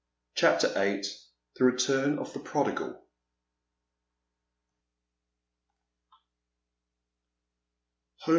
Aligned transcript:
CHAPTER 0.33 0.69
VIII. 0.69 1.03
THE 1.57 1.63
BETDBN 1.65 2.17
OF 2.17 2.33
THE 2.33 2.39
PRODIGAL. 2.39 2.99